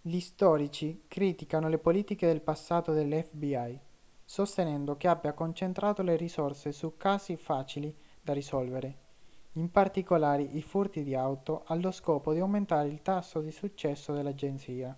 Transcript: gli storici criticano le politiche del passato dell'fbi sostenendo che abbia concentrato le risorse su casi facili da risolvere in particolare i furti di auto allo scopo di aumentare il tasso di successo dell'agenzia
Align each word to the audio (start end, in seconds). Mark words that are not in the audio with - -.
gli 0.00 0.18
storici 0.20 1.02
criticano 1.06 1.68
le 1.68 1.76
politiche 1.76 2.26
del 2.26 2.40
passato 2.40 2.94
dell'fbi 2.94 3.78
sostenendo 4.24 4.96
che 4.96 5.06
abbia 5.06 5.34
concentrato 5.34 6.00
le 6.00 6.16
risorse 6.16 6.72
su 6.72 6.96
casi 6.96 7.36
facili 7.36 7.94
da 8.22 8.32
risolvere 8.32 8.96
in 9.56 9.70
particolare 9.70 10.44
i 10.44 10.62
furti 10.62 11.04
di 11.04 11.14
auto 11.14 11.64
allo 11.66 11.90
scopo 11.90 12.32
di 12.32 12.38
aumentare 12.38 12.88
il 12.88 13.02
tasso 13.02 13.42
di 13.42 13.50
successo 13.52 14.14
dell'agenzia 14.14 14.96